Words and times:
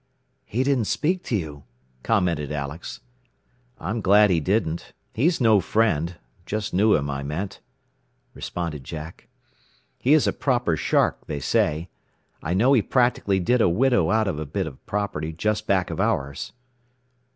"He 0.45 0.63
didn't 0.63 0.85
speak 0.85 1.21
to 1.25 1.35
you," 1.37 1.63
commented 2.01 2.51
Alex. 2.51 3.01
"I'm 3.79 4.01
glad 4.01 4.31
he 4.31 4.39
didn't. 4.39 4.93
He's 5.13 5.39
no 5.39 5.59
friend; 5.59 6.15
just 6.47 6.73
knew 6.73 6.95
him, 6.95 7.07
I 7.07 7.21
meant," 7.21 7.59
responded 8.33 8.83
Jack. 8.83 9.27
"He 9.99 10.13
is 10.15 10.25
a 10.25 10.33
proper 10.33 10.75
shark, 10.75 11.27
they 11.27 11.39
say. 11.39 11.87
I 12.41 12.55
know 12.55 12.73
he 12.73 12.81
practically 12.81 13.39
did 13.39 13.61
a 13.61 13.69
widow 13.69 14.09
out 14.09 14.27
of 14.27 14.39
a 14.39 14.45
bit 14.47 14.65
of 14.65 14.83
property 14.87 15.31
just 15.33 15.67
back 15.67 15.91
of 15.91 15.99
ours. 15.99 16.51